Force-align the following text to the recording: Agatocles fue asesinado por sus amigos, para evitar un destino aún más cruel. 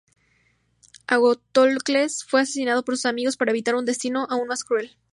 Agatocles 1.05 2.23
fue 2.23 2.41
asesinado 2.41 2.83
por 2.83 2.95
sus 2.95 3.05
amigos, 3.05 3.37
para 3.37 3.51
evitar 3.51 3.75
un 3.75 3.85
destino 3.85 4.25
aún 4.31 4.47
más 4.47 4.63
cruel. 4.63 4.97